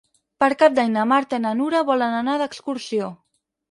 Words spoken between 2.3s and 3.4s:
d'excursió.